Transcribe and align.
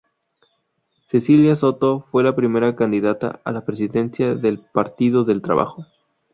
Cecilia 1.05 1.55
Soto 1.55 2.07
fue 2.09 2.23
la 2.23 2.35
primera 2.35 2.75
candidata 2.75 3.39
a 3.43 3.51
la 3.51 3.65
presidencia 3.65 4.33
del 4.33 4.57
Partido 4.57 5.25
del 5.25 5.43
Trabajo. 5.43 5.85